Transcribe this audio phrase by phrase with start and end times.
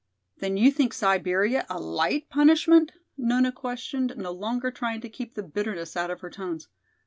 [0.39, 5.43] "Then you think Siberia a light punishment?" Nona questioned, no longer trying to keep the
[5.43, 6.69] bitterness out of her tones.